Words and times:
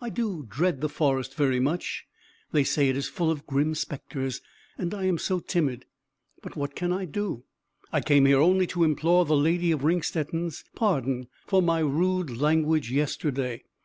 I 0.00 0.08
do 0.08 0.46
dread 0.48 0.80
the 0.82 0.88
forest 0.88 1.34
very 1.34 1.58
much. 1.58 2.04
They 2.52 2.62
say 2.62 2.88
it 2.88 2.96
is 2.96 3.08
full 3.08 3.28
of 3.28 3.44
grim 3.44 3.74
spectres, 3.74 4.40
and 4.78 4.94
I 4.94 5.06
am 5.06 5.18
so 5.18 5.40
timid! 5.40 5.84
But 6.42 6.54
what 6.54 6.76
can 6.76 6.92
I 6.92 7.06
do? 7.06 7.42
I 7.92 8.00
came 8.00 8.24
here 8.26 8.40
only 8.40 8.68
to 8.68 8.84
implore 8.84 9.24
the 9.24 9.34
Lady 9.36 9.72
of 9.72 9.82
Ringstetten's 9.82 10.62
pardon 10.76 11.26
for 11.48 11.60
my 11.60 11.80
rude 11.80 12.30
language 12.36 12.92
yesterday. 12.92 13.64